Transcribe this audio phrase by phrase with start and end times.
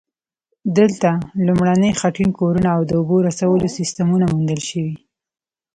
[0.77, 1.09] دلته
[1.47, 4.95] لومړني خټین کورونه او د اوبو رسولو سیستمونه موندل شوي